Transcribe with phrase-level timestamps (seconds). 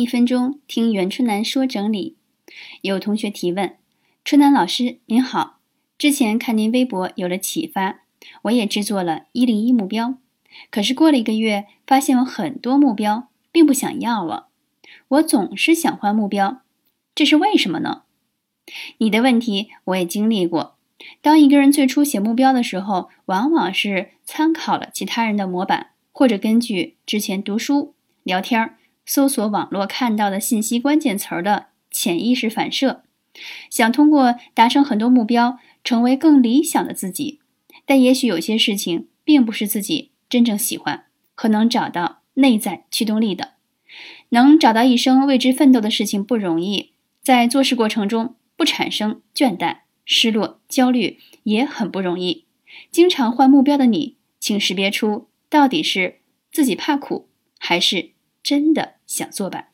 [0.00, 2.16] 一分钟听袁春楠说整理。
[2.80, 3.76] 有同学提问：
[4.24, 5.58] 春楠老师您好，
[5.98, 8.00] 之前看您微博有了启发，
[8.44, 10.14] 我也制作了一零一目标，
[10.70, 14.46] 可是过了一个月，发现有很多目标并不想要了，
[15.08, 16.62] 我总是想换目标，
[17.14, 18.04] 这是为什么呢？
[18.96, 20.78] 你的问题我也经历过。
[21.20, 27.92] 当一个人最初写目标的时候，往往是参考了其他人的模板，或者根据之前读书、
[28.22, 28.78] 聊天儿
[29.10, 33.02] 搜索网络看到的信息关键词儿的潜意识反射，
[33.68, 37.40] 想通过达成很多目标，成为更理想的自己。
[37.84, 43.54] 但也许有些事情并不是自己真正喜欢，可能找到内在驱动力的，
[44.28, 46.92] 能找到一生为之奋斗的事情不容易。
[47.20, 52.44] 在做事过程中不产生倦怠、失落、焦虑也很不容易。
[52.92, 56.20] 经常换目标的你，请识别出到底是
[56.52, 58.10] 自己怕苦，还是
[58.42, 59.00] 真的。
[59.10, 59.69] 想做吧。